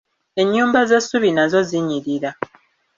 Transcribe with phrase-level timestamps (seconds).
[0.41, 2.29] Ennyumba z'essubi nazo zinnyirira